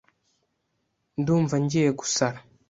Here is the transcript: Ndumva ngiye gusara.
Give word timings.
Ndumva 1.19 1.55
ngiye 1.63 1.89
gusara. 1.99 2.39